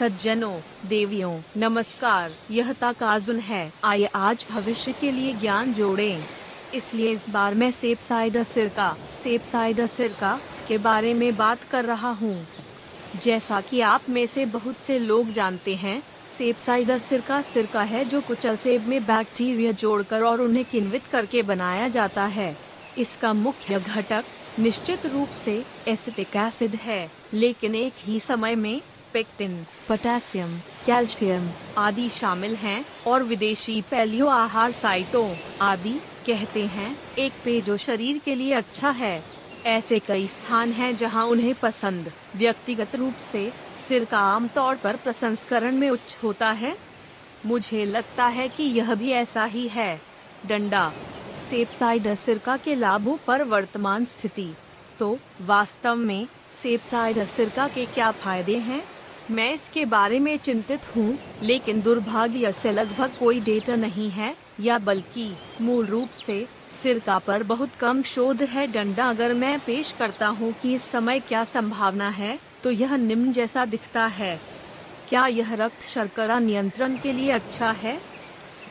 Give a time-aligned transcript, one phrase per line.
[0.00, 0.54] सज्जनों,
[0.88, 6.22] देवियों, नमस्कार, यह ताकाजुन है। आइए आज भविष्य के लिए ज्ञान जोड़ें।
[6.74, 8.88] इसलिए इस बार मैं सेप साइडर सिरका
[9.24, 12.34] सेप साइडर सिरका के बारे में बात कर रहा हूँ।
[13.24, 16.02] जैसा कि आप में से बहुत से लोग जानते हैं,
[16.38, 21.42] सेब साइडर सिरका सिरका है जो कुचल सेब में बैक्टीरिया जोड़कर और उन्हें किन्वित करके
[21.42, 22.56] बनाया जाता है।
[22.98, 24.24] इसका मुख्य घटक
[24.58, 28.80] निश्चित रूप से एसिटिक एसिड है, लेकिन एक ही समय में
[29.12, 29.56] पेक्टिन
[29.88, 30.56] पोटेशियम
[30.86, 31.48] कैल्शियम
[31.78, 35.28] आदि शामिल हैं और विदेशी पैलियो आहार साइटों
[35.62, 35.92] आदि
[36.26, 39.22] कहते हैं। एक पेय जो शरीर के लिए अच्छा है।
[39.66, 43.52] ऐसे कई स्थान हैं जहाँ उन्हें पसंद व्यक्तिगत रूप से
[43.88, 46.76] सिर का आमतौर पर प्रसंस्करण में उच्च होता है।
[47.46, 50.00] मुझे लगता है कि यह भी ऐसा ही है।
[50.46, 50.92] डंडा
[51.50, 54.52] सेब साइडर सिरका के लाभों पर वर्तमान स्थिति।
[54.98, 56.26] तो वास्तव में
[56.62, 58.82] सेब साइडर सिरका के क्या फ़ायदे हैं?
[59.30, 64.78] मैं इसके बारे में चिंतित हूँ, लेकिन दुर्भाग्य से लगभग कोई डेटा नहीं है, या
[64.78, 70.28] बल्कि मूल रूप से सिरका पर बहुत कम शोध है। डंडा अगर मैं पेश करता
[70.28, 74.38] हूँ कि इस समय क्या संभावना है तो यह निम्न जैसा दिखता है।
[75.08, 77.98] क्या यह रक्त शर्करा नियंत्रण के लिए अच्छा है?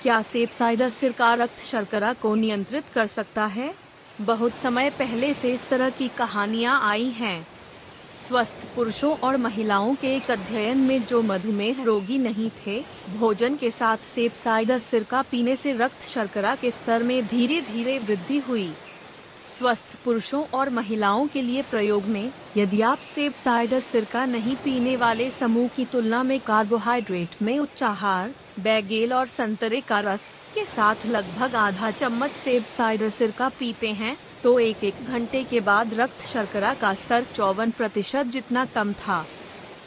[0.01, 3.73] क्या सेब साइडर सिरका रक्त शर्करा को नियंत्रित कर सकता है?
[4.21, 7.47] बहुत समय पहले से इस तरह की कहानियाँ आई हैं।
[8.19, 12.79] स्वस्थ पुरुषों और महिलाओं के एक अध्ययन में जो मधुमेह रोगी नहीं थे,
[13.17, 17.97] भोजन के साथ सेब साइडर सिरका पीने से रक्त शर्करा के स्तर में धीरे धीरे
[17.99, 18.71] वृद्धि हुई।
[19.49, 24.95] स्वस्थ पुरुषों और महिलाओं के लिए प्रयोग में, यदि आप सेब साइडर सिरका नहीं पीने
[24.97, 30.63] वाले समूह की तुलना में कार्बोहाइड्रेट में उच्च आहार, बैगेल और संतरे का रस के
[30.65, 35.93] साथ लगभग आधा चम्मच सेब साइडर सिरका पीते हैं तो एक एक घंटे के बाद
[35.93, 39.25] रक्त शर्करा का स्तर चौवन प्रतिशत जितना कम था।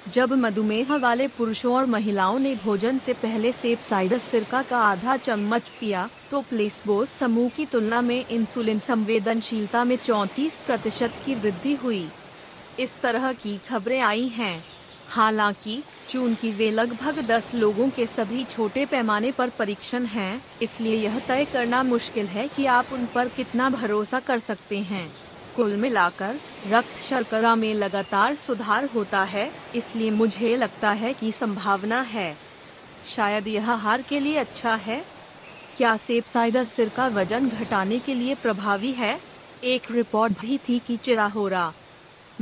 [0.09, 5.17] जब मधुमेह वाले पुरुषों और महिलाओं ने भोजन से पहले सेब साइडर सिरका का आधा
[5.17, 11.75] चम्मच पिया तो प्लेसबो समूह की तुलना में इंसुलिन संवेदनशीलता में 34 प्रतिशत की वृद्धि
[11.75, 12.09] हुई।
[12.81, 14.65] इस तरह की खबरें आई हैं।
[15.09, 21.19] हालाँकि चूँकि वे लगभग 10 लोगों के सभी छोटे पैमाने पर परीक्षण हैं, इसलिए यह
[21.19, 25.09] तय करना मुश्किल है कि आप उन पर कितना भरोसा कर सकते हैं।
[25.57, 32.01] कुल मिलाकर रक्त शर्करा में लगातार सुधार होता है इसलिए मुझे लगता है कि संभावना
[32.03, 32.37] है।
[33.09, 35.03] शायद यह हार के लिए अच्छा है।
[35.77, 39.19] क्या सेब साइडर सिर का वज़न घटाने के लिए प्रभावी है?
[39.65, 41.27] एक रिपोर्ट भी थी कि चिरा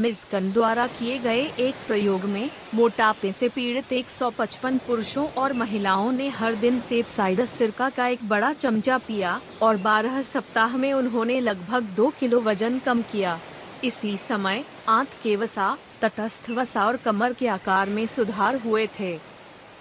[0.01, 6.29] मिजकन द्वारा किए गए एक प्रयोग में मोटापे से पीड़ित 155 पुरुषों और महिलाओं ने
[6.29, 11.41] हर दिन सेब साइडर सिरका का एक बड़ा चमचा पिया और 12 सप्ताह में उन्होंने
[11.41, 13.39] लगभग दो किलो वज़न कम किया।
[13.85, 19.19] इसी समय आंत के वसा, तटस्थ वसा और कमर के आकार में सुधार हुए थे।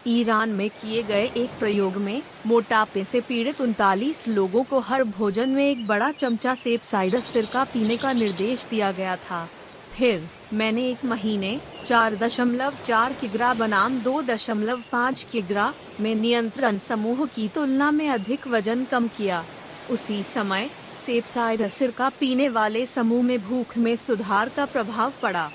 [0.07, 5.49] ईरान में किए गए एक प्रयोग में मोटापे से पीड़ित उनतालीस लोगों को हर भोजन
[5.49, 9.47] में एक बड़ा चमचा सेब साइडस सिरका पीने का निर्देश दिया गया था।
[9.89, 16.77] फिर मैंने एक महीने चार दशमलव चार किग्रा बनाम दो दशमलव पाँच किग्रा में नियंत्रण
[16.77, 19.43] समूह की तुलना में अधिक वज़न कम किया।
[19.91, 20.69] उसी समय
[21.05, 25.49] सेब साइड सिरका पीने वाले समूह में भूख में सुधार का प्रभाव पड़ा।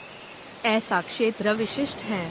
[0.66, 2.24] ऐसा क्षेत्र विशिष्ट है।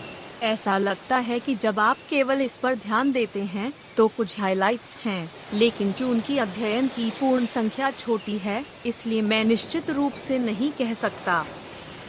[0.44, 4.96] ऐसा लगता है कि जब आप केवल इस पर ध्यान देते हैं तो कुछ हाइलाइट्स
[4.98, 10.40] हैं, लेकिन जून की अध्ययन की पूर्ण संख्या छोटी है इसलिए मैं निश्चित रूप से
[10.40, 11.46] नहीं कह सकता।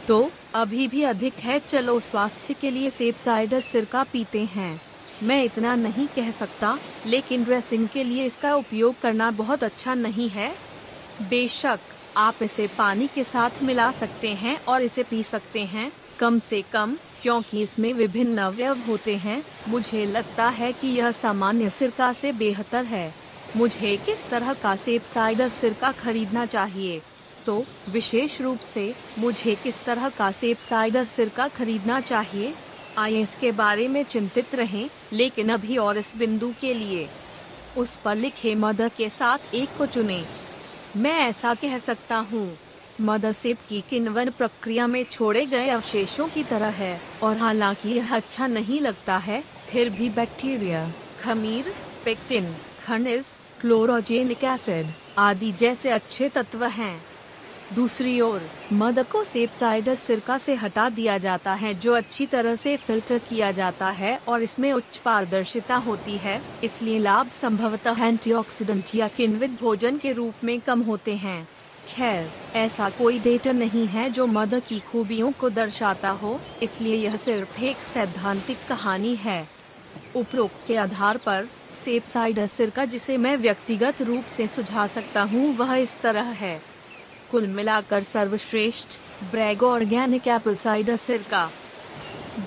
[0.07, 4.81] तो अभी भी अधिक है, चलो स्वास्थ्य के लिए सेब साइडर सिरका पीते हैं।
[5.23, 10.29] मैं इतना नहीं कह सकता, लेकिन ड्रेसिंग के लिए इसका उपयोग करना बहुत अच्छा नहीं
[10.29, 10.53] है।
[11.29, 11.79] बेशक,
[12.17, 16.61] आप इसे पानी के साथ मिला सकते हैं और इसे पी सकते हैं। कम से
[16.61, 22.31] कम, क्योंकि इसमें विभिन्न अवयव होते हैं, मुझे लगता है कि यह सामान्य सिरका से
[22.31, 23.13] बेहतर है।
[23.55, 27.01] मुझे किस तरह का सेब साइडर सिरका खरीदना चाहिए?
[27.45, 32.53] तो विशेष रूप से मुझे किस तरह का सेब साइडर सिरका खरीदना चाहिए?
[32.97, 37.07] आइए इसके बारे में चिंतित रहें, लेकिन अभी और इस बिंदु के लिए।
[37.77, 40.23] उस पर लिखे मदर के साथ एक को चुने।
[40.97, 42.57] मैं ऐसा कह सकता हूँ,
[43.01, 48.15] मदर सेब की किन्वन प्रक्रिया में छोड़े गए अवशेषों की तरह है, और हालाँकि यह
[48.15, 50.91] अच्छा नहीं लगता है, फिर भी बैक्टीरिया,
[51.21, 51.73] खमीर,
[52.05, 52.55] पेक्टिन,
[52.85, 53.25] खनिज,
[53.61, 54.87] क्लोरोजेनिक एसिड
[55.17, 57.01] आदि जैसे अच्छे तत्व हैं।
[57.73, 58.41] दूसरी ओर
[58.73, 63.17] मद को सेब साइडर सिरका से हटा दिया जाता है, जो अच्छी तरह से फ़िल्टर
[63.29, 69.59] किया जाता है और इसमें उच्च पारदर्शिता होती है, इसलिए लाभ संभवतः एंटीऑक्सीडेंट या किन्वित
[69.61, 71.47] भोजन के रूप में कम होते हैं।
[71.87, 77.15] खैर, ऐसा कोई डेटा नहीं है जो मद की खूबियों को दर्शाता हो, इसलिए यह
[77.15, 79.47] सिर्फ़ एक सैद्धांतिक कहानी है।
[80.15, 81.47] उपरोक्त के आधार पर,
[81.85, 86.59] सेब साइडर सिरका जिसे मैं व्यक्तिगत रूप से सुझा सकता हूँ, वह इस तरह है।
[87.35, 88.93] कुल मिलाकर सर्वश्रेष्ठ
[89.31, 91.43] ब्रैग ऑर्गेनिक एप्पल साइडर सिरका।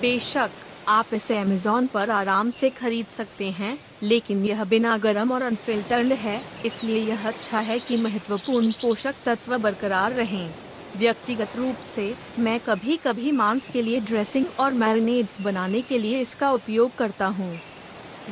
[0.01, 0.49] बेशक,
[0.87, 6.13] आप इसे अमेजोन पर आराम से खरीद सकते हैं, लेकिन यह बिना गर्म और अनफिल्टर्ड
[6.13, 10.49] है, इसलिए यह अच्छा है कि महत्वपूर्ण पोषक तत्व बरकरार रहें।
[10.97, 16.21] व्यक्तिगत रूप से, मैं कभी कभी मांस के लिए ड्रेसिंग और मैरिनेड्स बनाने के लिए
[16.21, 17.55] इसका उपयोग करता हूँ।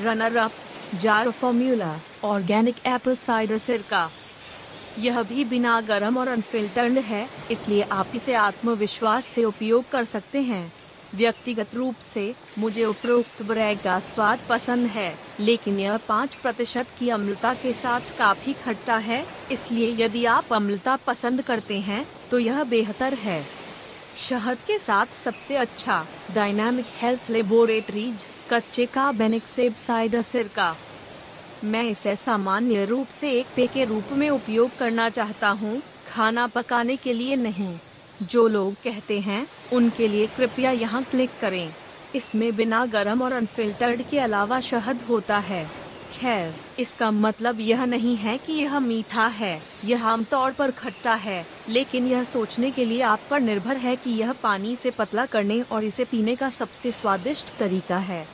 [0.04, 0.52] Runner up
[1.02, 4.10] jar formula organic apple cider सिरका।
[5.00, 10.42] यह भी बिना गर्म और अनफिल्टर्ड है, इसलिए आप इसे आत्मविश्वास से उपयोग कर सकते
[10.42, 10.72] हैं।
[11.16, 17.10] व्यक्तिगत रूप से, मुझे उपरोक्त ब्रैग का स्वाद पसंद है, लेकिन यह पाँच प्रतिशत की
[17.10, 22.64] अम्लता के साथ काफ़ी खट्टा है, इसलिए यदि आप अम्लता पसंद करते हैं तो यह
[22.66, 23.42] बेहतर है।
[24.20, 26.06] शहद के साथ सबसे अच्छा
[26.36, 30.76] डायनामिक हेल्थ लेबोरेटरीज कच्चे का बेनिक सेब साइडर सिरका।
[31.64, 36.48] मैं इसे सामान्य रूप से एक पे के रूप में उपयोग करना चाहता हूँ, खाना
[36.48, 37.78] पकाने के लिए नहीं।
[38.24, 41.74] जो लोग कहते हैं, उनके लिए कृपया यहाँ क्लिक करें।
[42.16, 45.66] इसमें बिना गर्म और अनफिल्टर्ड के अलावा शहद होता है।
[46.14, 51.46] खैर, इसका मतलब यह नहीं है कि यह मीठा है, यह आमतौर पर खट्टा है,
[51.70, 55.62] लेकिन यह सोचने के लिए आप पर निर्भर है कि यह पानी से पतला करने
[55.62, 58.26] और इसे पीने का सबसे स्वादिष्ट तरीका है।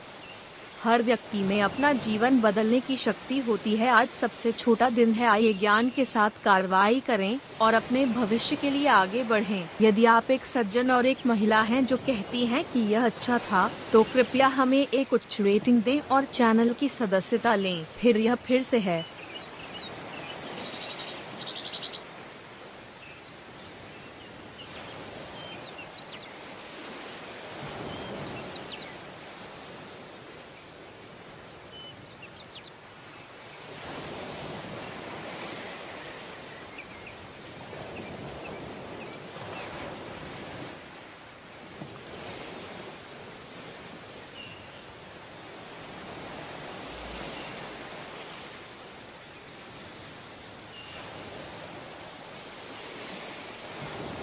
[0.84, 5.26] हर व्यक्ति में अपना जीवन बदलने की शक्ति होती है। आज सबसे छोटा दिन है।
[5.26, 10.30] आइए ज्ञान के साथ कार्रवाई करें और अपने भविष्य के लिए आगे बढ़ें। यदि आप
[10.30, 14.46] एक सज्जन और एक महिला हैं जो कहती हैं कि यह अच्छा था तो कृपया
[14.48, 19.13] हमें एक उच्च रेटिंग दें और चैनल की सदस्यता लें। फिर यह फिर से है।